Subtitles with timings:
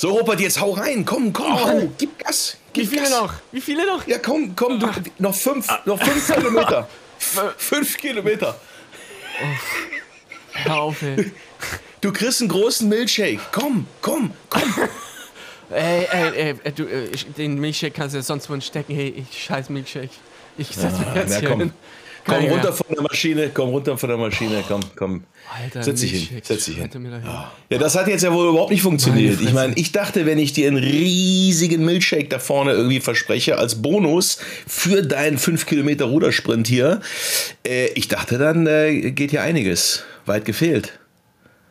[0.00, 1.04] So, Robert, jetzt hau rein.
[1.04, 1.60] Komm, komm, Oh.
[1.66, 1.92] hau.
[1.98, 2.56] Gib Gas.
[2.72, 3.20] Gib Wie viele Gas.
[3.20, 3.34] noch?
[3.52, 4.06] Wie viele noch?
[4.06, 4.88] Ja, komm, komm, du,
[5.18, 6.88] noch fünf, noch fünf Kilometer.
[7.18, 8.58] F- Fünf Kilometer.
[10.64, 11.30] Hör auf, ey.
[12.00, 13.40] Du kriegst einen großen Milchshake.
[13.52, 14.62] Komm, komm, komm.
[15.70, 18.94] ey, ey, ey, du, äh, den Milchshake kannst du ja sonst wo stecken.
[18.94, 20.08] Hey, ich scheiß Milchshake.
[20.56, 21.58] Ich setz mich jetzt na, hier komm.
[21.60, 21.72] hin.
[22.24, 25.24] Komm runter von der Maschine, komm runter von der Maschine, komm, komm.
[25.62, 26.90] Alter, Setz dich hin, setz dich hin.
[27.70, 29.36] Ja, das hat jetzt ja wohl überhaupt nicht funktioniert.
[29.36, 33.58] Meine Ich meine, ich dachte, wenn ich dir einen riesigen Milchshake da vorne irgendwie verspreche
[33.58, 37.00] als Bonus für deinen 5 Kilometer Rudersprint hier,
[37.66, 40.04] äh, ich dachte, dann äh, geht hier einiges.
[40.26, 41.00] Weit gefehlt.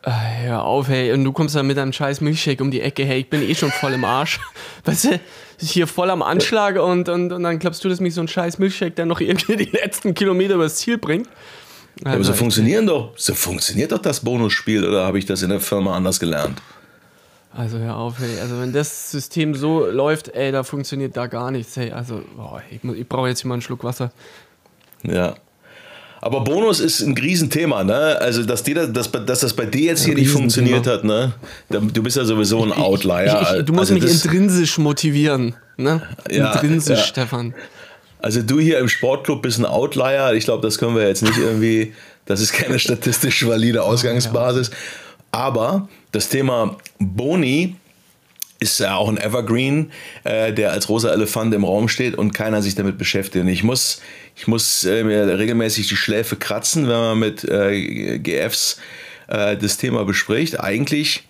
[0.02, 1.12] Ah, Hör auf, hey.
[1.12, 3.04] Und du kommst dann mit einem scheiß Milchshake um die Ecke.
[3.04, 4.40] Hey, ich bin eh schon voll im Arsch.
[4.84, 5.20] Weißt du,
[5.60, 8.28] ich hier voll am Anschlag und, und, und dann glaubst du, dass mich so ein
[8.28, 11.28] scheiß Milchshake dann noch irgendwie die letzten Kilometer übers Ziel bringt?
[12.02, 15.50] Aber Also, so funktionieren doch, so funktioniert doch das Bonusspiel, oder habe ich das in
[15.50, 16.62] der Firma anders gelernt?
[17.52, 18.40] Also hör auf, hey.
[18.40, 21.76] Also wenn das System so läuft, ey, da funktioniert da gar nichts.
[21.76, 24.12] Hey, also, boah, ich, ich brauche jetzt hier mal einen Schluck Wasser.
[25.02, 25.34] Ja.
[26.22, 28.18] Aber Bonus ist ein Riesenthema, ne?
[28.20, 31.32] Also, dass, dir das, dass, dass das bei dir jetzt hier nicht funktioniert hat, ne?
[31.70, 33.40] Du bist ja sowieso ein Outlier.
[33.42, 35.54] Ich, ich, du musst also mich intrinsisch motivieren.
[35.78, 36.02] Ne?
[36.30, 37.04] Ja, intrinsisch, ja.
[37.04, 37.54] Stefan.
[38.18, 40.34] Also du hier im Sportclub bist ein Outlier.
[40.34, 41.94] Ich glaube, das können wir jetzt nicht irgendwie,
[42.26, 44.70] das ist keine statistisch valide Ausgangsbasis.
[45.32, 47.76] Aber das Thema Boni
[48.60, 49.90] ist ja auch ein Evergreen,
[50.24, 53.42] äh, der als rosa Elefant im Raum steht und keiner sich damit beschäftigt.
[53.42, 54.00] Und ich muss,
[54.36, 58.78] ich muss äh, mir regelmäßig die Schläfe kratzen, wenn man mit äh, GFs
[59.28, 60.60] äh, das Thema bespricht.
[60.60, 61.24] Eigentlich,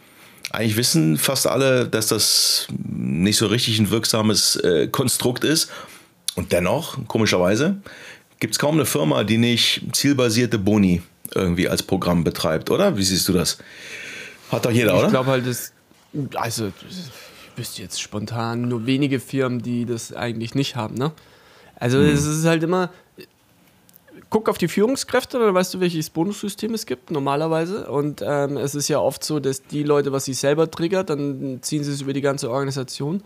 [0.51, 5.71] eigentlich wissen fast alle, dass das nicht so richtig ein wirksames äh, Konstrukt ist.
[6.35, 7.77] Und dennoch, komischerweise,
[8.41, 12.97] gibt es kaum eine Firma, die nicht zielbasierte Boni irgendwie als Programm betreibt, oder?
[12.97, 13.59] Wie siehst du das?
[14.51, 15.09] Hat doch jeder, Ich oder?
[15.11, 15.73] glaube halt, das,
[16.35, 21.13] also ich wüsste jetzt spontan nur wenige Firmen, die das eigentlich nicht haben, ne?
[21.77, 22.07] Also Hm.
[22.09, 22.91] es ist halt immer,
[24.29, 27.91] guck auf die Führungskräfte, dann weißt du, welches Bonussystem es gibt, normalerweise.
[27.91, 31.59] Und ähm, es ist ja oft so, dass die Leute, was sie selber triggert, dann
[31.63, 33.23] ziehen sie es über die ganze Organisation.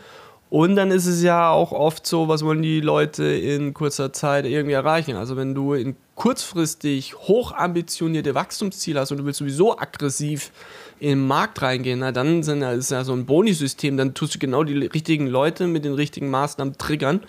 [0.51, 4.45] Und dann ist es ja auch oft so, was wollen die Leute in kurzer Zeit
[4.45, 5.16] irgendwie erreichen.
[5.16, 10.53] Also wenn du in kurzfristig hochambitionierte Wachstumsziele hast und du willst sowieso aggressiv
[11.00, 14.38] in den Markt reingehen, na, dann sind, ist ja so ein Bonisystem, dann tust du
[14.38, 17.21] genau die richtigen Leute mit den richtigen Maßnahmen triggern.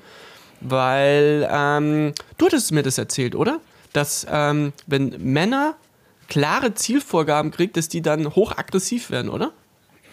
[0.61, 3.59] Weil ähm, du hattest mir das erzählt, oder?
[3.93, 5.75] Dass ähm, wenn Männer
[6.27, 9.51] klare Zielvorgaben kriegen, dass die dann hochaggressiv werden, oder?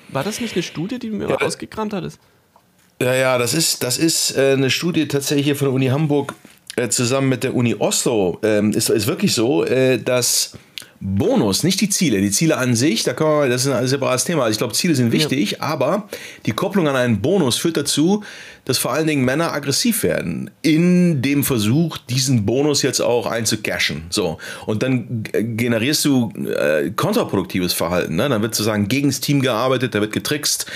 [0.09, 1.37] War das nicht eine Studie, die du mir Ja.
[1.37, 2.19] ausgekramt hattest?
[3.01, 6.35] Ja, ja, das ist, das ist äh, eine Studie tatsächlich hier von der Uni Hamburg
[6.77, 8.39] äh, zusammen mit der Uni Oslo.
[8.43, 10.57] Ähm, ist, ist wirklich so, äh, dass
[11.05, 14.25] Bonus, nicht die Ziele, die Ziele an sich, da kann man, das ist ein separates
[14.25, 14.45] Thema.
[14.45, 16.09] Also ich glaube, Ziele sind wichtig, aber
[16.47, 18.23] die Kopplung an einen Bonus führt dazu,
[18.65, 24.05] dass vor allen Dingen Männer aggressiv werden in dem Versuch, diesen Bonus jetzt auch einzucashen.
[24.11, 24.39] So.
[24.65, 28.15] Und dann generierst du äh, kontraproduktives Verhalten.
[28.15, 28.29] Ne?
[28.29, 30.67] Dann wird sozusagen gegen das Team gearbeitet, da wird getrickst,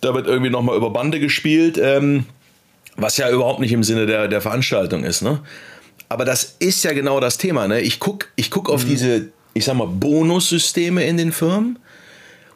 [0.00, 2.24] da wird irgendwie nochmal über Bande gespielt, ähm,
[2.96, 5.20] was ja überhaupt nicht im Sinne der, der Veranstaltung ist.
[5.20, 5.40] Ne?
[6.08, 7.68] Aber das ist ja genau das Thema.
[7.68, 7.82] Ne?
[7.82, 11.78] Ich gucke ich guck auf diese, ich sag mal, Bonussysteme in den Firmen.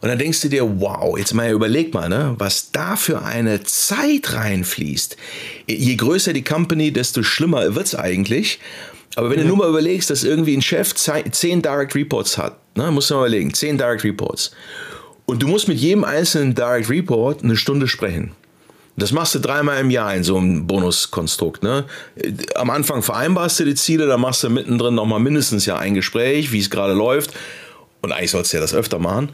[0.00, 3.62] Und dann denkst du dir, wow, jetzt mal überleg mal, ne, was da für eine
[3.62, 5.16] Zeit reinfließt.
[5.66, 8.58] Je größer die Company, desto schlimmer wird's eigentlich.
[9.16, 12.90] Aber wenn du nur mal überlegst, dass irgendwie ein Chef zehn Direct Reports hat, ne,
[12.90, 14.50] musst du mal überlegen, zehn Direct Reports.
[15.24, 18.32] Und du musst mit jedem einzelnen Direct Report eine Stunde sprechen.
[18.96, 21.62] Das machst du dreimal im Jahr in so einem Bonuskonstrukt.
[21.62, 21.84] Ne?
[22.54, 26.52] Am Anfang vereinbarst du die Ziele, dann machst du mittendrin nochmal mindestens ja ein Gespräch,
[26.52, 27.32] wie es gerade läuft.
[28.02, 29.30] Und eigentlich sollst du ja das öfter machen.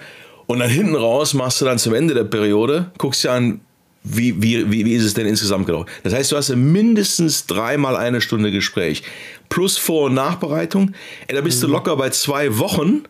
[0.47, 3.61] Und dann hinten raus machst du dann zum Ende der Periode, guckst dir an,
[4.03, 5.89] wie, wie, wie, wie ist es denn insgesamt gelaufen.
[6.03, 9.03] Das heißt, du hast ja mindestens dreimal eine Stunde Gespräch.
[9.51, 10.93] Plus Vor- und Nachbereitung.
[11.27, 13.03] Ey, da bist du locker bei zwei Wochen,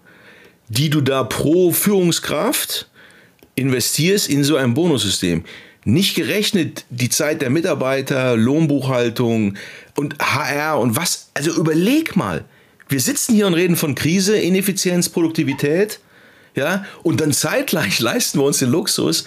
[0.69, 2.89] die du da pro Führungskraft
[3.55, 5.45] investierst in so ein Bonussystem.
[5.85, 9.57] Nicht gerechnet die Zeit der Mitarbeiter, Lohnbuchhaltung
[9.97, 11.31] und HR und was.
[11.35, 12.45] Also überleg mal.
[12.89, 16.01] Wir sitzen hier und reden von Krise, Ineffizienz, Produktivität.
[16.55, 19.27] Ja, und dann zeitgleich leisten wir uns den Luxus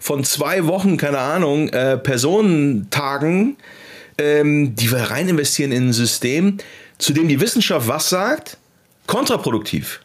[0.00, 3.56] von zwei Wochen, keine Ahnung, äh, Personentagen,
[4.18, 6.58] ähm, die wir rein investieren in ein System,
[6.98, 8.58] zu dem die Wissenschaft was sagt?
[9.06, 10.00] Kontraproduktiv.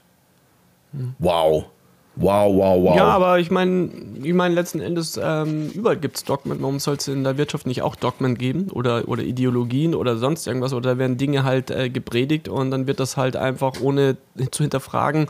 [1.18, 1.66] Wow.
[2.16, 2.96] Wow, wow, wow.
[2.98, 3.90] Ja, aber ich meine,
[4.22, 6.62] ich meine, letzten Endes, ähm, überall gibt es Dogmen.
[6.62, 10.46] Warum soll es in der Wirtschaft nicht auch Dogmen geben oder, oder Ideologien oder sonst
[10.46, 10.74] irgendwas?
[10.74, 14.18] Oder da werden Dinge halt äh, gepredigt und dann wird das halt einfach, ohne
[14.52, 15.28] zu hinterfragen,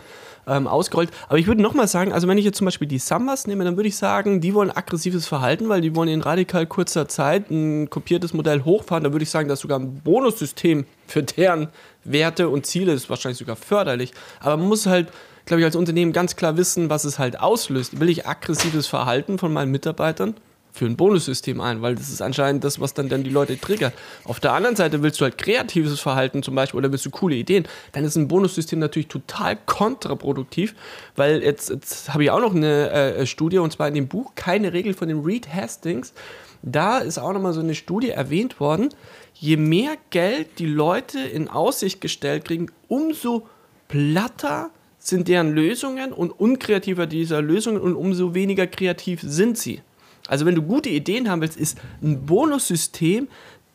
[0.47, 1.11] ähm, ausgerollt.
[1.27, 3.77] Aber ich würde nochmal sagen, also wenn ich jetzt zum Beispiel die Summers nehme, dann
[3.77, 7.89] würde ich sagen, die wollen aggressives Verhalten, weil die wollen in radikal kurzer Zeit ein
[7.89, 9.03] kopiertes Modell hochfahren.
[9.03, 11.67] Da würde ich sagen, dass sogar ein Bonussystem für deren
[12.03, 14.11] Werte und Ziele ist wahrscheinlich sogar förderlich.
[14.39, 15.09] Aber man muss halt
[15.49, 17.99] glaube ich, als Unternehmen ganz klar wissen, was es halt auslöst.
[17.99, 20.35] Will ich aggressives Verhalten von meinen Mitarbeitern?
[20.71, 23.93] für ein Bonussystem ein, weil das ist anscheinend das, was dann, dann die Leute triggert.
[24.23, 27.35] Auf der anderen Seite willst du halt kreatives Verhalten zum Beispiel oder willst du coole
[27.35, 30.75] Ideen, dann ist ein Bonussystem natürlich total kontraproduktiv,
[31.15, 34.33] weil jetzt, jetzt habe ich auch noch eine äh, Studie und zwar in dem Buch
[34.35, 36.13] Keine Regel von dem Reed Hastings.
[36.61, 38.89] Da ist auch nochmal so eine Studie erwähnt worden,
[39.33, 43.47] je mehr Geld die Leute in Aussicht gestellt kriegen, umso
[43.87, 44.69] platter
[44.99, 49.81] sind deren Lösungen und unkreativer dieser Lösungen und umso weniger kreativ sind sie.
[50.27, 53.27] Also wenn du gute Ideen haben willst, ist ein Bonussystem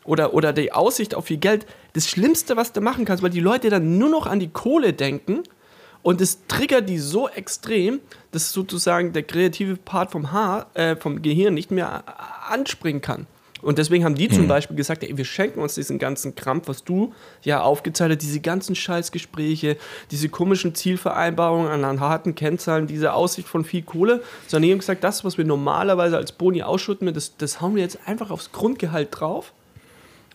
[0.04, 3.40] oder, oder die Aussicht auf viel Geld das Schlimmste, was du machen kannst, weil die
[3.40, 5.42] Leute dann nur noch an die Kohle denken
[6.02, 8.00] und es triggert die so extrem,
[8.30, 12.04] dass sozusagen der kreative Part vom Haar, äh, vom Gehirn nicht mehr
[12.50, 13.26] anspringen kann.
[13.64, 14.48] Und deswegen haben die zum hm.
[14.48, 18.40] Beispiel gesagt, ey, wir schenken uns diesen ganzen Krampf, was du ja aufgezeigt hast, diese
[18.40, 19.76] ganzen Scheißgespräche,
[20.10, 25.02] diese komischen Zielvereinbarungen an harten Kennzahlen, diese Aussicht von viel Kohle, sondern die haben gesagt,
[25.02, 29.08] das, was wir normalerweise als Boni ausschütten, das, das hauen wir jetzt einfach aufs Grundgehalt
[29.10, 29.52] drauf.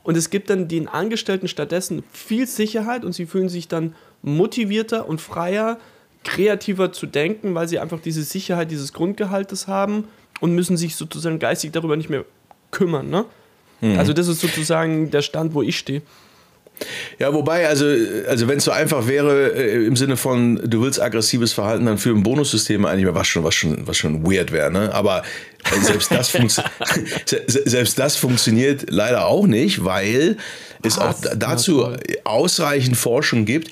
[0.02, 5.08] Und es gibt dann den Angestellten stattdessen viel Sicherheit und sie fühlen sich dann motivierter
[5.08, 5.78] und freier,
[6.24, 10.08] kreativer zu denken, weil sie einfach diese Sicherheit dieses Grundgehaltes haben
[10.42, 12.26] und müssen sich sozusagen geistig darüber nicht mehr
[12.72, 13.10] kümmern.
[13.10, 13.26] Ne?
[13.82, 13.98] Mhm.
[13.98, 16.02] Also das ist sozusagen der Stand, wo ich stehe.
[17.18, 17.86] Ja, wobei, also,
[18.28, 21.98] also wenn es so einfach wäre, äh, im Sinne von, du willst aggressives Verhalten, dann
[21.98, 24.94] für ein Bonussystem eigentlich was schon, was schon, was schon weird wäre, ne?
[24.94, 25.24] Aber
[25.76, 26.32] äh, selbst das,
[27.66, 30.38] selbst das funktioniert leider auch nicht, weil
[30.82, 31.90] es auch dazu
[32.24, 33.70] ausreichend Forschung gibt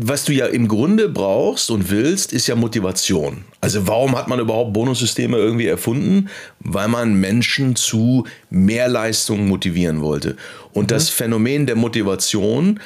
[0.00, 3.44] was du ja im Grunde brauchst und willst, ist ja Motivation.
[3.60, 6.28] Also warum hat man überhaupt Bonussysteme irgendwie erfunden?
[6.60, 10.36] Weil man Menschen zu mehr Leistung motivieren wollte.
[10.72, 10.88] Und mhm.
[10.88, 12.80] das Phänomen der Motivation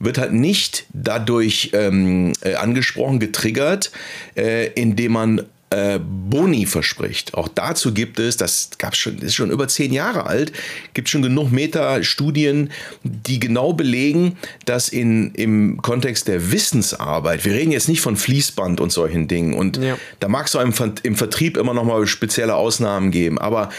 [0.00, 3.90] wird halt nicht dadurch ähm, äh, angesprochen, getriggert,
[4.36, 5.42] äh, indem man
[5.74, 7.34] äh, Boni verspricht.
[7.34, 10.52] Auch dazu gibt es, das gab schon, ist schon über zehn Jahre alt,
[10.94, 12.70] gibt schon genug Metastudien,
[13.02, 14.36] die genau belegen,
[14.66, 19.54] dass in, im Kontext der Wissensarbeit, wir reden jetzt nicht von Fließband und solchen Dingen,
[19.54, 19.98] und ja.
[20.20, 20.72] da mag es auch im,
[21.02, 23.70] im Vertrieb immer noch mal spezielle Ausnahmen geben, aber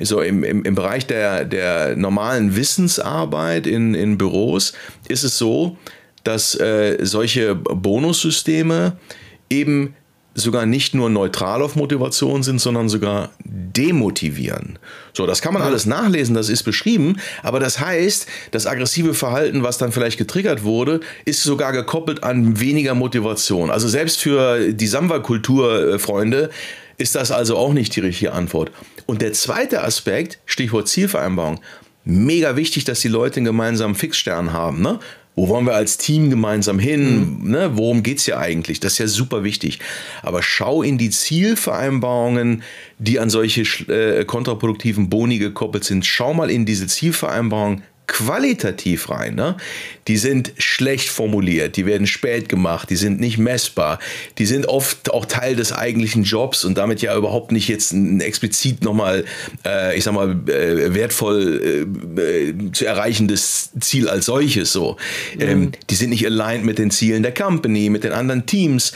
[0.00, 4.72] so im, im, im Bereich der, der normalen Wissensarbeit in, in Büros
[5.08, 5.78] ist es so,
[6.24, 8.98] dass äh, solche Bonussysteme
[9.48, 9.94] eben
[10.36, 14.78] sogar nicht nur neutral auf Motivation sind, sondern sogar demotivieren.
[15.12, 19.62] So, das kann man alles nachlesen, das ist beschrieben, aber das heißt, das aggressive Verhalten,
[19.62, 23.70] was dann vielleicht getriggert wurde, ist sogar gekoppelt an weniger Motivation.
[23.70, 26.50] Also selbst für die Samba-Kultur-Freunde
[26.98, 28.70] ist das also auch nicht die richtige Antwort.
[29.06, 31.60] Und der zweite Aspekt, Stichwort Zielvereinbarung,
[32.04, 34.82] mega wichtig, dass die Leute einen gemeinsamen Fixstern haben.
[34.82, 34.98] Ne?
[35.36, 37.40] Wo wollen wir als Team gemeinsam hin?
[37.40, 37.50] Mhm.
[37.50, 37.70] Ne?
[37.74, 38.80] Worum geht es hier eigentlich?
[38.80, 39.78] Das ist ja super wichtig.
[40.22, 42.62] Aber schau in die Zielvereinbarungen,
[42.98, 43.62] die an solche
[43.92, 46.06] äh, kontraproduktiven Boni gekoppelt sind.
[46.06, 49.34] Schau mal in diese Zielvereinbarungen qualitativ rein.
[49.34, 49.56] Ne?
[50.06, 53.98] Die sind schlecht formuliert, die werden spät gemacht, die sind nicht messbar,
[54.38, 58.20] die sind oft auch Teil des eigentlichen Jobs und damit ja überhaupt nicht jetzt ein
[58.20, 59.24] explizit nochmal,
[59.64, 64.72] äh, ich sag mal, äh, wertvoll äh, äh zu erreichendes Ziel als solches.
[64.72, 64.96] So.
[65.34, 65.40] Mhm.
[65.40, 68.92] Ähm, die sind nicht aligned mit den Zielen der Company, mit den anderen Teams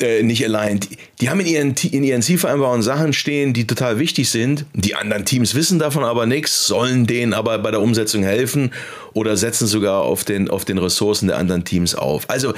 [0.00, 0.80] äh, nicht allein.
[0.80, 4.66] Die, die, haben in ihren, in ihren Zielvereinbarungen Sachen stehen, die total wichtig sind.
[4.74, 8.72] Die anderen Teams wissen davon aber nichts, sollen denen aber bei der Umsetzung helfen
[9.12, 12.28] oder setzen sogar auf den, auf den Ressourcen der anderen Teams auf.
[12.28, 12.54] Also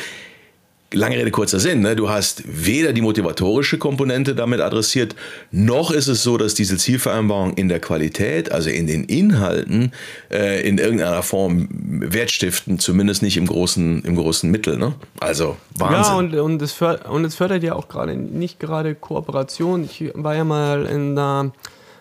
[0.93, 1.97] lange Rede, kurzer Sinn, ne?
[1.97, 5.17] du hast weder die motivatorische Komponente damit adressiert,
[5.51, 9.93] noch ist es so, dass diese Zielvereinbarung in der Qualität, also in den Inhalten,
[10.31, 14.77] äh, in irgendeiner Form Wert stiften, zumindest nicht im großen, im großen Mittel.
[14.77, 14.95] Ne?
[15.21, 16.03] Also Wahnsinn.
[16.03, 19.85] Ja, und, und, es fördert, und es fördert ja auch gerade nicht gerade Kooperation.
[19.85, 21.53] Ich war ja mal in einer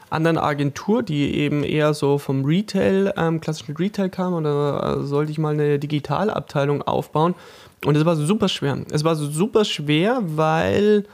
[0.10, 5.32] anderen Agentur, die eben eher so vom Retail, ähm, klassischen Retail kam, und da sollte
[5.32, 7.36] ich mal eine Digitalabteilung aufbauen.
[7.86, 8.80] Und es war super schwer.
[8.92, 11.06] Es war super schwer, weil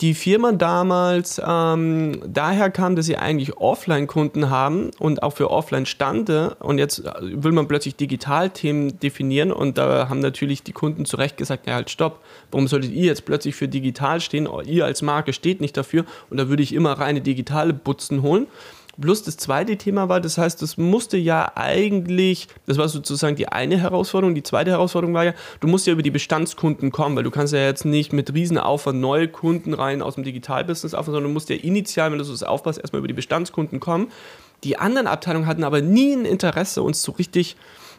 [0.00, 6.56] die Firma damals ähm, daher kam, dass sie eigentlich Offline-Kunden haben und auch für Offline-Stande.
[6.60, 11.36] Und jetzt will man plötzlich Digital-Themen definieren und da haben natürlich die Kunden zu Recht
[11.36, 14.48] gesagt, ja halt stopp, warum solltet ihr jetzt plötzlich für digital stehen?
[14.66, 18.48] Ihr als Marke steht nicht dafür und da würde ich immer reine digitale Butzen holen.
[19.00, 23.48] Plus das zweite Thema war, das heißt, das musste ja eigentlich, das war sozusagen die
[23.48, 24.34] eine Herausforderung.
[24.34, 27.52] Die zweite Herausforderung war ja, du musst ja über die Bestandskunden kommen, weil du kannst
[27.52, 31.48] ja jetzt nicht mit Riesenaufwand neue Kunden rein aus dem Digitalbusiness aufbauen, sondern du musst
[31.48, 34.12] ja initial, wenn du so aufpasst, erstmal über die Bestandskunden kommen.
[34.62, 37.56] Die anderen Abteilungen hatten aber nie ein Interesse, uns so richtig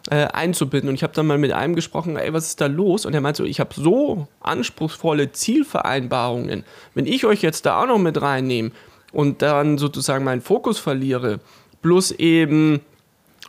[0.10, 0.90] äh, einzubinden.
[0.90, 3.06] Und ich habe dann mal mit einem gesprochen, ey, was ist da los?
[3.06, 6.64] Und er meinte so, ich habe so anspruchsvolle Zielvereinbarungen.
[6.94, 8.72] Wenn ich euch jetzt da auch noch mit reinnehme,
[9.16, 11.40] und dann sozusagen meinen Fokus verliere,
[11.82, 12.82] plus eben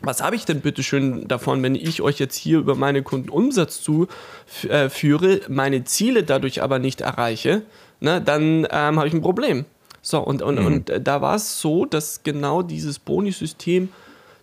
[0.02, 3.30] was habe ich denn bitte schön davon, wenn ich euch jetzt hier über meine Kunden
[3.30, 7.62] Umsatz zuführe, äh, meine Ziele dadurch aber nicht erreiche,
[8.00, 9.64] ne, dann ähm, habe ich ein Problem.
[10.02, 10.66] So, und, und, mhm.
[10.66, 13.88] und da war es so, dass genau dieses Bonisystem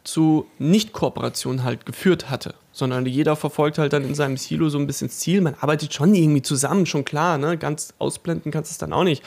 [0.03, 4.87] zu Nicht-Kooperation halt geführt hatte, sondern jeder verfolgt halt dann in seinem Silo so ein
[4.87, 5.39] bisschen das Ziel.
[5.39, 7.57] Man arbeitet schon irgendwie zusammen, schon klar, ne?
[7.57, 9.23] ganz ausblenden kannst du es dann auch nicht.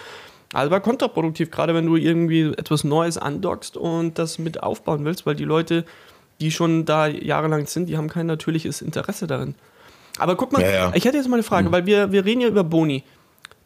[0.52, 5.26] Also war kontraproduktiv, gerade wenn du irgendwie etwas Neues andockst und das mit aufbauen willst,
[5.26, 5.84] weil die Leute,
[6.40, 9.54] die schon da jahrelang sind, die haben kein natürliches Interesse darin.
[10.18, 10.92] Aber guck mal, ja, ja.
[10.94, 11.72] ich hätte jetzt mal eine Frage, mhm.
[11.72, 13.02] weil wir, wir reden ja über Boni.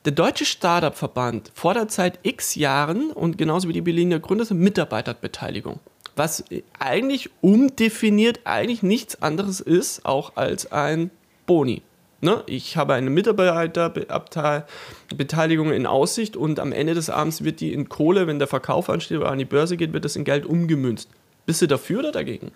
[0.07, 5.79] Der Deutsche Startup-Verband fordert seit x Jahren und genauso wie die Berliner Gründer sind Mitarbeiterbeteiligung.
[6.17, 6.45] Was
[6.79, 11.11] eigentlich umdefiniert eigentlich nichts anderes ist, auch als ein
[11.47, 11.83] Boni.
[12.23, 12.43] Ne?
[12.47, 18.27] Ich habe eine Mitarbeiterbeteiligung in Aussicht und am Ende des Abends wird die in Kohle,
[18.27, 21.09] wenn der Verkauf ansteht oder an die Börse geht, wird das in Geld umgemünzt.
[21.47, 22.53] Bist du dafür oder dagegen?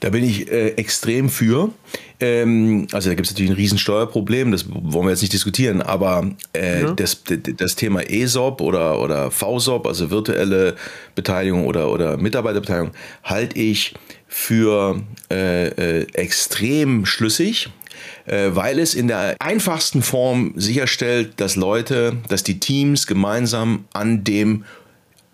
[0.00, 1.70] Da bin ich äh, extrem für.
[2.20, 6.30] Ähm, also da gibt es natürlich ein Riesensteuerproblem, das wollen wir jetzt nicht diskutieren, aber
[6.54, 6.92] äh, ja.
[6.92, 7.22] das,
[7.56, 10.76] das Thema ESOP oder, oder VSOP, also virtuelle
[11.14, 12.92] Beteiligung oder, oder Mitarbeiterbeteiligung,
[13.24, 13.94] halte ich
[14.26, 17.70] für äh, äh extrem schlüssig
[18.30, 24.64] weil es in der einfachsten Form sicherstellt, dass Leute, dass die Teams gemeinsam an dem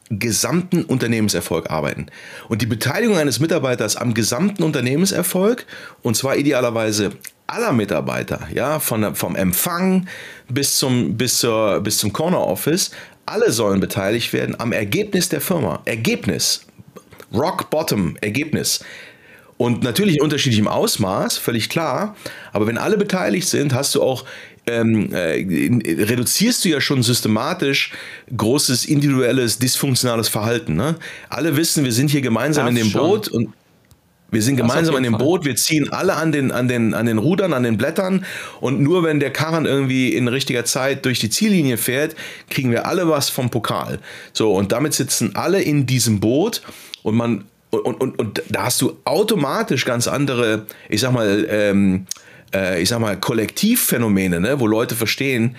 [0.08, 2.06] gesamten Unternehmenserfolg arbeiten.
[2.48, 5.66] Und die Beteiligung eines Mitarbeiters am gesamten Unternehmenserfolg,
[6.02, 7.10] und zwar idealerweise
[7.46, 10.08] aller Mitarbeiter, ja, von, vom Empfang
[10.48, 12.92] bis zum, bis, zur, bis zum Corner Office,
[13.26, 15.82] alle sollen beteiligt werden am Ergebnis der Firma.
[15.84, 16.64] Ergebnis.
[17.34, 18.84] Rock Bottom Ergebnis.
[19.58, 22.14] Und natürlich in unterschiedlichem Ausmaß, völlig klar.
[22.52, 24.24] Aber wenn alle beteiligt sind, hast du auch
[24.66, 25.42] ähm, äh,
[26.02, 27.92] reduzierst du ja schon systematisch
[28.36, 30.74] großes individuelles dysfunktionales Verhalten.
[30.74, 30.96] Ne?
[31.28, 33.00] Alle wissen, wir sind hier gemeinsam das in dem schon.
[33.00, 33.52] Boot und
[34.32, 35.22] wir sind gemeinsam an dem Fall.
[35.22, 38.24] Boot, wir ziehen alle an den, an, den, an den Rudern, an den Blättern
[38.60, 42.16] und nur wenn der Karren irgendwie in richtiger Zeit durch die Ziellinie fährt,
[42.50, 44.00] kriegen wir alle was vom Pokal.
[44.32, 46.62] So, und damit sitzen alle in diesem Boot
[47.04, 52.06] und man und, und, und da hast du automatisch ganz andere, ich sag mal, ähm,
[52.54, 55.56] äh, ich sag mal, Kollektivphänomene, ne, wo Leute verstehen,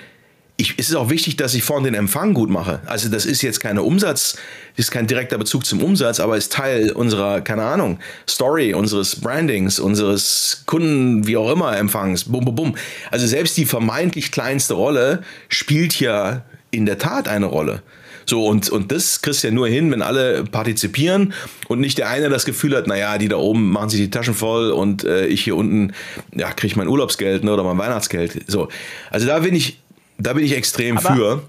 [0.59, 2.79] ich, es ist auch wichtig, dass ich vorne den Empfang gut mache.
[2.87, 4.37] Also das ist jetzt keine Umsatz,
[4.75, 9.79] ist kein direkter Bezug zum Umsatz, aber ist Teil unserer, keine Ahnung, Story, unseres Brandings,
[9.79, 12.75] unseres Kunden, wie auch immer, Empfangs, bum, bum, bum.
[13.11, 17.83] Also selbst die vermeintlich kleinste Rolle spielt ja in der Tat eine Rolle.
[18.29, 21.33] So, und, und das kriegst du ja nur hin, wenn alle partizipieren
[21.69, 24.33] und nicht der eine das Gefühl hat, naja, die da oben machen sich die Taschen
[24.33, 25.93] voll und äh, ich hier unten,
[26.35, 28.43] ja, kriege ich mein Urlaubsgeld ne, oder mein Weihnachtsgeld.
[28.47, 28.67] So.
[29.11, 29.79] Also da bin ich,
[30.17, 31.43] da bin ich extrem Aber für.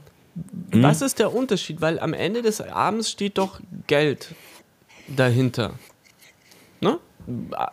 [0.71, 0.83] Hm?
[0.85, 1.81] Was ist der Unterschied?
[1.81, 3.59] Weil am Ende des Abends steht doch
[3.89, 4.29] Geld
[5.09, 5.73] dahinter.
[6.81, 6.99] Ne?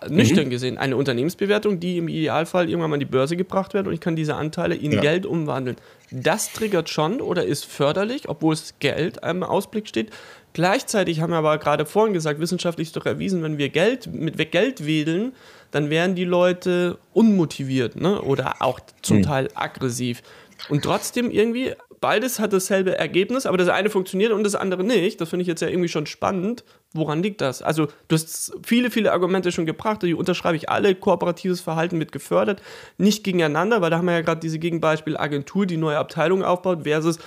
[0.10, 0.50] Nüchtern mhm.
[0.50, 4.02] gesehen, eine Unternehmensbewertung, die im Idealfall irgendwann mal an die Börse gebracht wird und ich
[4.02, 5.00] kann diese Anteile in ja.
[5.00, 5.78] Geld umwandeln.
[6.12, 10.12] Das triggert schon oder ist förderlich, obwohl es Geld im Ausblick steht.
[10.54, 14.38] Gleichzeitig haben wir aber gerade vorhin gesagt, wissenschaftlich ist doch erwiesen, wenn wir Geld mit
[14.52, 15.34] Geld wedeln,
[15.72, 18.22] dann werden die Leute unmotiviert ne?
[18.22, 19.24] oder auch zum mhm.
[19.24, 20.22] Teil aggressiv.
[20.70, 21.74] Und trotzdem irgendwie,
[22.06, 25.20] beides hat dasselbe Ergebnis, aber das eine funktioniert und das andere nicht.
[25.20, 26.64] Das finde ich jetzt ja irgendwie schon spannend.
[26.94, 27.64] Woran liegt das?
[27.64, 30.94] Also, du hast viele, viele Argumente schon gebracht, die unterschreibe ich alle.
[30.94, 32.62] Kooperatives Verhalten mit gefördert,
[33.00, 36.84] nicht gegeneinander, weil da haben wir ja gerade diese Gegenbeispiel Agentur, die neue Abteilung aufbaut,
[36.84, 37.18] versus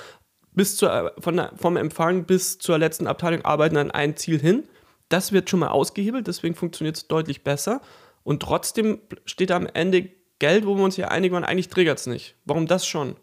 [0.53, 4.63] bis zur, der, vom Empfang bis zur letzten Abteilung arbeiten an ein Ziel hin.
[5.09, 7.81] Das wird schon mal ausgehebelt, deswegen funktioniert es deutlich besser.
[8.23, 10.09] Und trotzdem steht am Ende
[10.39, 12.37] Geld, wo wir uns ja einigen waren, eigentlich triggert es nicht.
[12.45, 13.17] Warum das schon?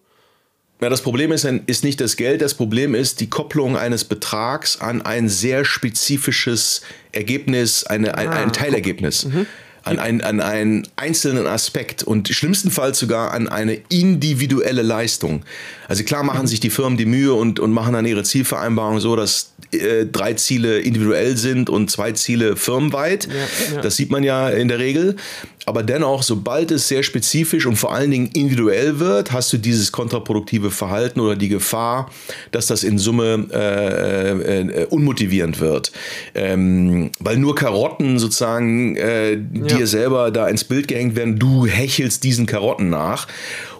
[0.81, 4.81] Ja, das Problem ist, ist nicht das Geld, das Problem ist die Kopplung eines Betrags
[4.81, 6.81] an ein sehr spezifisches
[7.13, 9.25] Ergebnis, eine, ein, ah, ein Teilergebnis.
[9.25, 9.47] Mhm
[9.85, 15.43] an, ein, an einen einzelnen Aspekt und schlimmstenfalls sogar an eine individuelle Leistung.
[15.87, 19.15] Also klar machen sich die Firmen die Mühe und, und machen dann ihre Zielvereinbarung so,
[19.15, 23.27] dass äh, drei Ziele individuell sind und zwei Ziele firmenweit.
[23.27, 23.81] Ja, ja.
[23.81, 25.17] Das sieht man ja in der Regel.
[25.65, 29.91] Aber dennoch, sobald es sehr spezifisch und vor allen Dingen individuell wird, hast du dieses
[29.91, 32.11] kontraproduktive Verhalten oder die Gefahr,
[32.51, 35.91] dass das in Summe äh, äh, unmotivierend wird.
[36.35, 39.37] Ähm, weil nur Karotten sozusagen äh, ja.
[39.43, 43.27] dir selber da ins Bild gehängt werden, du hechelst diesen Karotten nach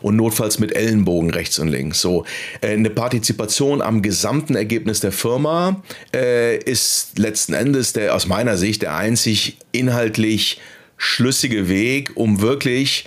[0.02, 2.02] und notfalls mit Ellenbogen rechts und links.
[2.02, 2.26] So
[2.62, 8.58] äh, eine Partizipation am gesamten Ergebnis der Firma äh, ist letzten Endes der aus meiner
[8.58, 10.60] Sicht der einzig inhaltlich
[10.98, 13.06] schlüssige Weg, um wirklich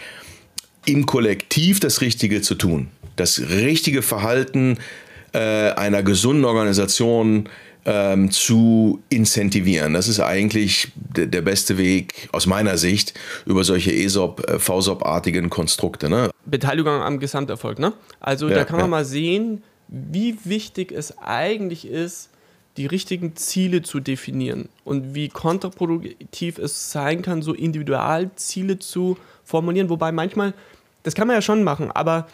[0.85, 2.89] im Kollektiv das Richtige zu tun.
[3.17, 4.79] Das richtige Verhalten
[5.33, 5.39] äh,
[5.73, 7.49] einer gesunden Organisation
[7.85, 9.95] ähm, zu incentivieren.
[9.95, 13.15] Das ist eigentlich der beste Weg aus meiner Sicht
[13.47, 16.09] über solche ESOP, äh, VSOP-artigen Konstrukte.
[16.09, 16.31] Ne?
[16.45, 17.79] Beteiligung am Gesamterfolg.
[17.79, 17.93] Ne?
[18.21, 18.91] Also ja, da kann man ja.
[18.91, 22.31] mal sehen, wie wichtig es eigentlich ist,
[22.79, 29.91] die richtigen Ziele zu definieren und wie kontraproduktiv es sein kann, so Individualziele zu formulieren.
[29.91, 30.55] Wobei manchmal,
[31.03, 32.29] das kann man ja schon machen, aber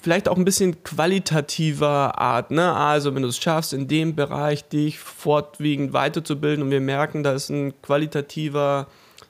[0.00, 2.52] vielleicht auch ein bisschen qualitativer Art.
[2.52, 2.72] Ne?
[2.72, 7.32] Also wenn du es schaffst, in dem Bereich dich fortwiegend weiterzubilden und wir merken, da
[7.32, 8.86] ist ein qualitativer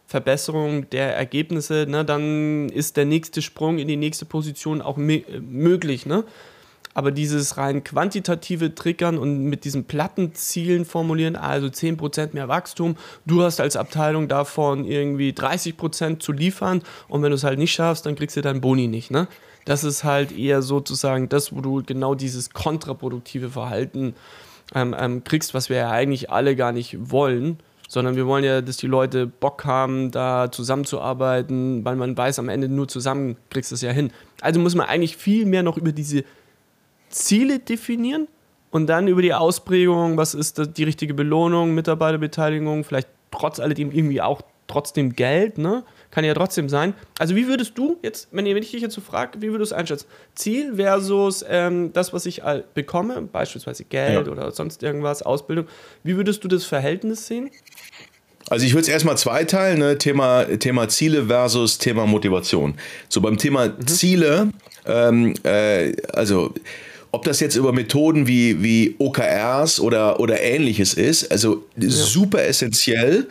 [0.07, 2.05] Verbesserung der Ergebnisse, ne?
[2.05, 6.05] dann ist der nächste Sprung in die nächste Position auch möglich.
[6.05, 6.25] Ne?
[6.93, 12.97] Aber dieses rein quantitative Triggern und mit diesen platten Zielen formulieren, also 10% mehr Wachstum,
[13.27, 17.73] du hast als Abteilung davon irgendwie 30% zu liefern und wenn du es halt nicht
[17.73, 19.11] schaffst, dann kriegst du deinen Boni nicht.
[19.11, 19.29] Ne?
[19.65, 24.15] Das ist halt eher sozusagen das, wo du genau dieses kontraproduktive Verhalten
[24.75, 27.59] ähm, ähm, kriegst, was wir ja eigentlich alle gar nicht wollen
[27.91, 32.49] sondern wir wollen ja, dass die Leute Bock haben, da zusammenzuarbeiten, weil man weiß, am
[32.49, 34.13] Ende nur zusammen kriegst du es ja hin.
[34.41, 36.23] Also muss man eigentlich viel mehr noch über diese
[37.11, 38.29] Ziele definieren
[38.71, 44.23] und dann über die Ausprägung, was ist die richtige Belohnung, Mitarbeiterbeteiligung, vielleicht trotz alledem irgendwie
[44.23, 45.85] auch trotzdem Geld, ne?
[46.11, 46.95] Kann ja trotzdem sein.
[47.19, 49.79] Also wie würdest du jetzt, wenn, ich dich jetzt so frage, wie würdest du es
[49.79, 50.07] einschätzen?
[50.35, 52.43] Ziel versus ähm, das, was ich
[52.75, 54.33] bekomme, beispielsweise Geld ja.
[54.33, 55.67] oder sonst irgendwas, Ausbildung.
[56.03, 57.51] Wie würdest du das Verhältnis sehen?
[58.49, 59.99] Also ich würde es erstmal zweiteilen, ne?
[59.99, 62.75] Thema, Thema Ziele versus Thema Motivation.
[63.09, 63.87] So beim Thema mhm.
[63.87, 64.49] Ziele,
[64.87, 66.55] ähm, äh, also
[67.13, 71.89] ob das jetzt über Methoden wie, wie OKRs oder, oder ähnliches ist, also ja.
[71.91, 73.27] super essentiell,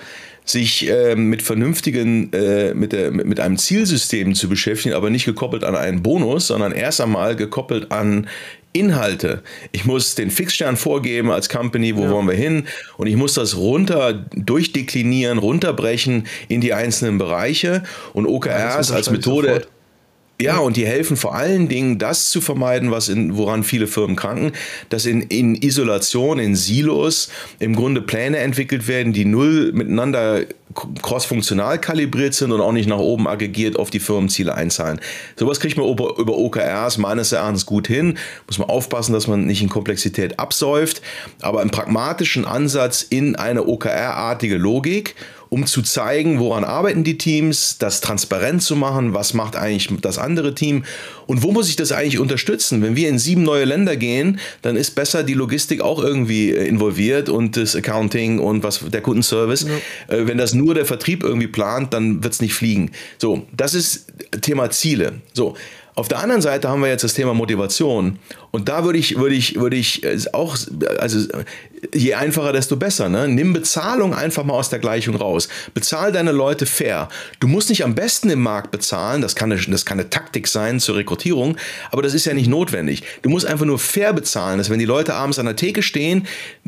[0.45, 5.63] sich äh, mit vernünftigen, äh, mit, der, mit einem Zielsystem zu beschäftigen, aber nicht gekoppelt
[5.63, 8.27] an einen Bonus, sondern erst einmal gekoppelt an
[8.73, 9.41] Inhalte.
[9.71, 12.11] Ich muss den Fixstern vorgeben als Company, wo ja.
[12.11, 12.67] wollen wir hin?
[12.97, 17.83] Und ich muss das runter durchdeklinieren, runterbrechen in die einzelnen Bereiche.
[18.13, 19.47] Und OKRs ja, als Methode.
[19.47, 19.67] Sofort
[20.41, 24.15] ja, und die helfen vor allen Dingen, das zu vermeiden, was in, woran viele Firmen
[24.15, 24.53] kranken,
[24.87, 30.45] dass in, in Isolation, in Silos im Grunde Pläne entwickelt werden, die null miteinander
[31.01, 35.01] cross-funktional kalibriert sind und auch nicht nach oben aggregiert auf die Firmenziele einzahlen.
[35.35, 38.17] Sowas kriegt man über, über OKRs meines Erachtens gut hin.
[38.47, 41.01] Muss man aufpassen, dass man nicht in Komplexität absäuft,
[41.41, 45.15] aber im pragmatischen Ansatz in eine OKR-artige Logik
[45.49, 50.17] um zu zeigen, woran arbeiten die Teams, das transparent zu machen, was macht eigentlich das
[50.17, 50.83] andere Team
[51.25, 52.81] und wo muss ich das eigentlich unterstützen.
[52.81, 56.67] Wenn wir in sieben neue Länder gehen, dann ist besser die Logistik auch irgendwie äh,
[56.67, 59.65] involviert und das Accounting und was der Kundenservice.
[60.09, 60.15] Ja.
[60.15, 62.91] Äh, wenn das nur der Vertrieb irgendwie plant, dann wird es nicht fliegen.
[63.17, 64.05] So, das ist
[64.41, 65.21] Thema Ziele.
[65.33, 65.55] So,
[65.99, 68.19] auf der anderen Seite haben wir jetzt das Thema Motivation.
[68.51, 70.57] Und da würde ich, würde ich, würde ich äh, auch,
[70.97, 71.27] also
[71.93, 73.09] je einfacher, desto besser.
[73.09, 73.27] Ne?
[73.27, 75.47] Nimm Bezahlung einfach mal aus der Gleichung raus.
[75.73, 77.09] Bezahl deine Leute fair.
[77.39, 80.47] Du musst nicht am besten im Markt bezahlen, das kann, eine, das kann eine Taktik
[80.47, 81.57] sein zur Rekrutierung,
[81.91, 83.03] aber das ist ja nicht notwendig.
[83.21, 86.27] Du musst einfach nur fair bezahlen, dass wenn die Leute abends an der Theke stehen,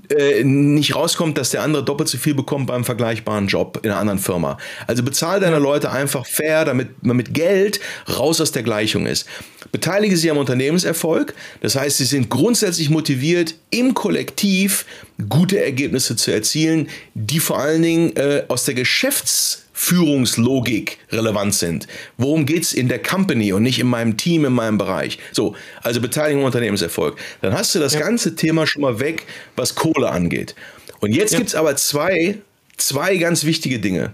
[0.09, 3.99] äh, nicht rauskommt, dass der andere doppelt so viel bekommt beim vergleichbaren Job in einer
[3.99, 4.57] anderen Firma.
[4.87, 7.79] Also bezahl deine Leute einfach fair, damit man mit Geld
[8.17, 9.27] raus aus der Gleichung ist.
[9.71, 11.33] Beteilige sie am Unternehmenserfolg.
[11.61, 14.85] Das heißt, sie sind grundsätzlich motiviert, im Kollektiv
[15.29, 21.87] gute Ergebnisse zu erzielen, die vor allen Dingen äh, aus der Geschäftsführungslogik relevant sind.
[22.17, 25.19] Worum geht es in der Company und nicht in meinem Team, in meinem Bereich?
[25.31, 27.17] So, also Beteiligung Unternehmenserfolg.
[27.41, 27.99] Dann hast du das ja.
[27.99, 30.55] ganze Thema schon mal weg, was Kohle angeht.
[30.99, 31.39] Und jetzt ja.
[31.39, 32.37] gibt es aber zwei,
[32.77, 34.13] zwei ganz wichtige Dinge.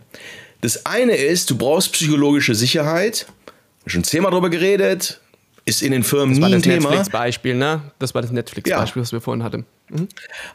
[0.62, 3.28] Das eine ist, du brauchst psychologische Sicherheit
[3.86, 5.22] schon zehnmal darüber geredet,
[5.68, 6.76] ist in den Firmen das nie ein Thema.
[6.76, 7.82] Das Netflix-Beispiel, ne?
[8.00, 9.04] Das war das Netflix-Beispiel, ja.
[9.04, 9.66] was wir vorhin hatten.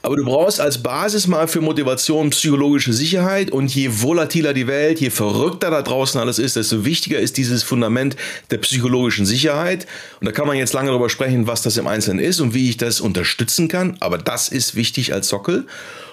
[0.03, 5.01] Aber du brauchst als Basis mal für Motivation psychologische Sicherheit und je volatiler die Welt,
[5.01, 8.17] je verrückter da draußen alles ist, desto wichtiger ist dieses Fundament
[8.51, 9.87] der psychologischen Sicherheit.
[10.21, 12.69] Und da kann man jetzt lange darüber sprechen, was das im Einzelnen ist und wie
[12.69, 13.97] ich das unterstützen kann.
[14.01, 15.67] Aber das ist wichtig als Sockel.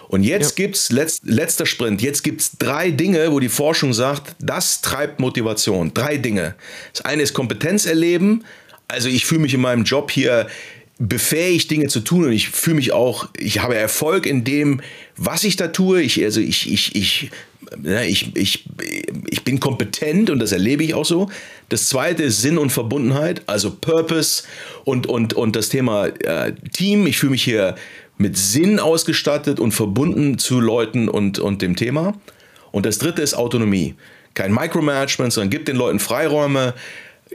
[0.08, 0.66] Und jetzt ja.
[0.66, 2.02] gibt's letzt, letzter Sprint.
[2.02, 5.94] Jetzt gibt es drei Dinge, wo die Forschung sagt, das treibt Motivation.
[5.94, 6.56] Drei Dinge.
[6.94, 8.44] Das eine ist Kompetenz erleben.
[8.90, 10.48] Also ich fühle mich in meinem Job hier
[11.00, 14.82] befähigt, Dinge zu tun und ich fühle mich auch, ich habe Erfolg in dem,
[15.16, 16.02] was ich da tue.
[16.02, 17.32] Ich, also ich, ich, ich,
[17.84, 18.66] ja, ich, ich,
[19.30, 21.30] ich bin kompetent und das erlebe ich auch so.
[21.70, 24.44] Das zweite ist Sinn und Verbundenheit, also Purpose
[24.84, 27.08] und, und, und das Thema äh, Team.
[27.08, 27.76] Ich fühle mich hier
[28.18, 32.20] mit Sinn ausgestattet und verbunden zu Leuten und, und dem Thema.
[32.72, 33.96] Und das dritte ist Autonomie.
[34.34, 36.74] Kein Micromanagement, sondern gib den Leuten Freiräume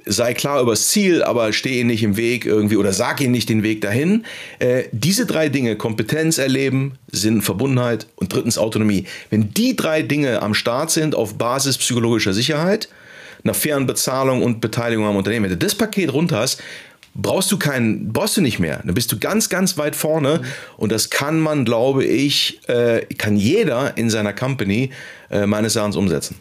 [0.07, 3.49] sei klar übers Ziel, aber steh ihnen nicht im Weg irgendwie oder sag ihnen nicht
[3.49, 4.25] den Weg dahin.
[4.59, 9.07] Äh, diese drei Dinge, Kompetenz erleben, Sinn, Verbundenheit und drittens Autonomie.
[9.31, 12.89] Wenn die drei Dinge am Start sind auf Basis psychologischer Sicherheit,
[13.43, 16.63] einer fairen Bezahlung und Beteiligung am Unternehmen, wenn du das Paket runter hast,
[17.15, 18.81] brauchst du keinen, brauchst du nicht mehr.
[18.85, 20.43] Dann bist du ganz, ganz weit vorne
[20.77, 24.91] und das kann man, glaube ich, äh, kann jeder in seiner Company
[25.31, 26.37] äh, meines Erachtens umsetzen.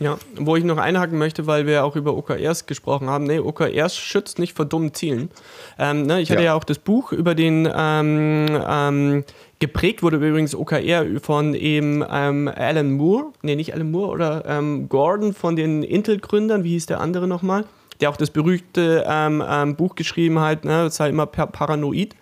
[0.00, 3.24] Ja, wo ich noch einhaken möchte, weil wir auch über OKRs gesprochen haben.
[3.24, 5.30] Nee, OKRs schützt nicht vor dummen Zielen.
[5.78, 6.52] Ähm, ne, ich hatte ja.
[6.52, 6.54] ja.
[6.54, 9.24] auch das Buch über den ähm, ähm,
[9.58, 14.88] geprägt wurde übrigens OKR von eben ähm, Alan Moore, nee, nicht Alan Moore, oder ähm,
[14.88, 17.64] Gordon von den Intel-Gründern, wie hieß der andere nochmal?
[18.00, 22.14] Der auch das berühmte ähm, Buch geschrieben hat, ne, sei immer paranoid.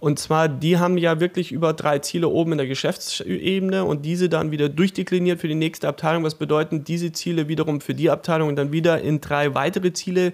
[0.00, 4.28] Und zwar, die haben ja wirklich über drei Ziele oben in der Geschäftsebene und diese
[4.28, 8.48] dann wieder durchdekliniert für die nächste Abteilung, was bedeuten diese Ziele wiederum für die Abteilung
[8.48, 10.32] und dann wieder in drei weitere Ziele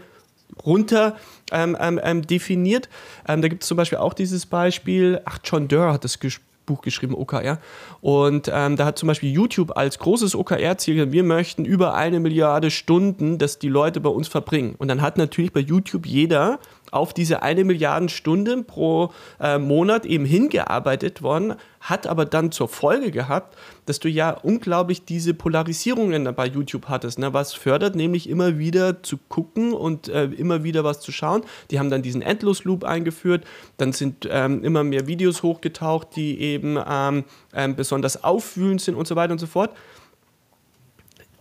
[0.66, 1.16] runter
[1.50, 2.90] ähm, ähm, ähm definiert.
[3.26, 6.53] Ähm, da gibt es zum Beispiel auch dieses Beispiel, ach, John Durr hat das gespielt
[6.66, 7.58] Buch geschrieben, OKR.
[8.00, 12.70] Und ähm, da hat zum Beispiel YouTube als großes OKR-Ziel, wir möchten über eine Milliarde
[12.70, 14.74] Stunden, dass die Leute bei uns verbringen.
[14.78, 16.58] Und dann hat natürlich bei YouTube jeder
[16.94, 22.68] auf diese eine Milliarde Stunden pro äh, Monat eben hingearbeitet worden, hat aber dann zur
[22.68, 27.34] Folge gehabt, dass du ja unglaublich diese Polarisierungen bei YouTube hattest, ne?
[27.34, 31.42] was fördert nämlich immer wieder zu gucken und äh, immer wieder was zu schauen.
[31.70, 33.44] Die haben dann diesen Endlosloop eingeführt,
[33.76, 39.06] dann sind ähm, immer mehr Videos hochgetaucht, die eben ähm, ähm, besonders aufwühlend sind und
[39.06, 39.70] so weiter und so fort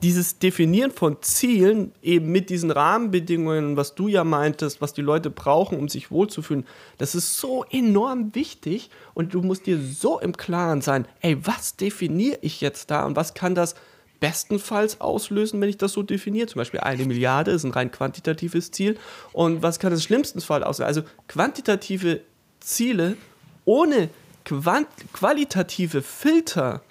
[0.03, 5.29] dieses Definieren von Zielen eben mit diesen Rahmenbedingungen, was du ja meintest, was die Leute
[5.29, 6.65] brauchen, um sich wohlzufühlen,
[6.97, 11.77] das ist so enorm wichtig und du musst dir so im Klaren sein, ey, was
[11.77, 13.75] definiere ich jetzt da und was kann das
[14.19, 16.47] bestenfalls auslösen, wenn ich das so definiere?
[16.47, 18.97] Zum Beispiel eine Milliarde ist ein rein quantitatives Ziel
[19.31, 20.87] und was kann das schlimmstenfalls auslösen?
[20.87, 22.19] Also quantitative
[22.59, 23.15] Ziele
[23.63, 24.09] ohne
[24.43, 26.81] quant qualitative Filter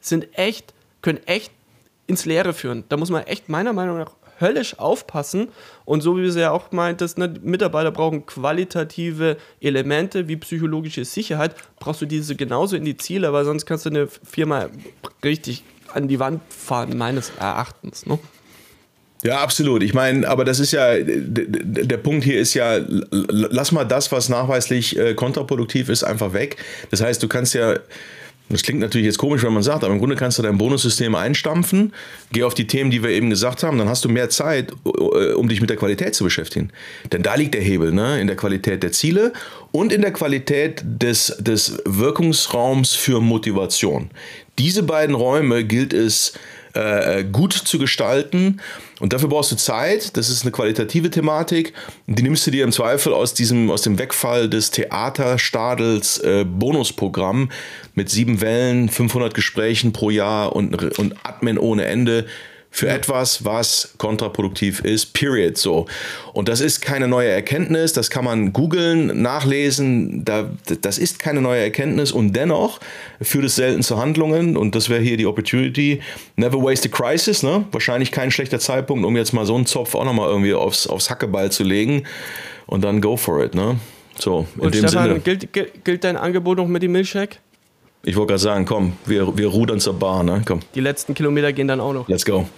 [0.00, 1.52] sind echt, können echt
[2.10, 2.84] ins Leere führen.
[2.88, 5.48] Da muss man echt meiner Meinung nach höllisch aufpassen.
[5.84, 11.04] Und so wie du es ja auch meintest, ne, Mitarbeiter brauchen qualitative Elemente wie psychologische
[11.04, 11.54] Sicherheit.
[11.78, 14.68] Brauchst du diese genauso in die Ziele, weil sonst kannst du eine Firma
[15.24, 18.06] richtig an die Wand fahren, meines Erachtens.
[18.06, 18.18] Ne?
[19.22, 19.82] Ja, absolut.
[19.82, 22.78] Ich meine, aber das ist ja, der Punkt hier ist ja,
[23.10, 26.56] lass mal das, was nachweislich äh, kontraproduktiv ist, einfach weg.
[26.90, 27.74] Das heißt, du kannst ja
[28.50, 31.14] das klingt natürlich jetzt komisch, wenn man sagt, aber im Grunde kannst du dein Bonussystem
[31.14, 31.92] einstampfen,
[32.32, 35.32] geh auf die Themen, die wir eben gesagt haben, dann hast du mehr Zeit, äh,
[35.32, 36.70] um dich mit der Qualität zu beschäftigen.
[37.12, 38.20] Denn da liegt der Hebel, ne?
[38.20, 39.32] in der Qualität der Ziele
[39.70, 44.10] und in der Qualität des, des Wirkungsraums für Motivation.
[44.58, 46.34] Diese beiden Räume gilt es
[46.74, 48.60] äh, gut zu gestalten.
[49.00, 50.16] Und dafür brauchst du Zeit.
[50.16, 51.72] Das ist eine qualitative Thematik.
[52.06, 57.50] Die nimmst du dir im Zweifel aus, diesem, aus dem Wegfall des Theaterstadels äh, Bonusprogramm
[57.94, 62.26] mit sieben Wellen, 500 Gesprächen pro Jahr und, und Admin ohne Ende
[62.70, 65.58] für etwas, was kontraproduktiv ist, period.
[65.58, 65.86] So.
[66.32, 71.40] Und das ist keine neue Erkenntnis, das kann man googeln, nachlesen, da, das ist keine
[71.40, 72.78] neue Erkenntnis und dennoch
[73.20, 76.00] führt es selten zu Handlungen und das wäre hier die Opportunity.
[76.36, 77.64] Never waste a crisis, ne?
[77.72, 81.10] Wahrscheinlich kein schlechter Zeitpunkt, um jetzt mal so einen Zopf auch nochmal irgendwie aufs, aufs
[81.10, 82.04] Hackeball zu legen
[82.66, 83.80] und dann go for it, ne?
[84.18, 85.20] So, in und dem Stefan, Sinne.
[85.20, 87.38] Gilt, gilt, gilt dein Angebot noch mit dem Milchshake?
[88.02, 90.42] Ich wollte gerade sagen, komm, wir, wir rudern zur Bar, ne?
[90.46, 90.60] Komm.
[90.74, 92.08] Die letzten Kilometer gehen dann auch noch.
[92.08, 92.48] Let's go.